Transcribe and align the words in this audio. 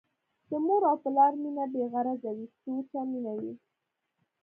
د 0.49 0.51
مور 0.65 0.81
او 0.89 0.95
پلار 1.03 1.33
مينه 1.41 1.63
بې 1.73 1.83
غرضه 1.93 2.31
وي، 2.35 2.47
سوچه 2.61 2.99
مينه 3.11 3.31
وي 3.39 3.53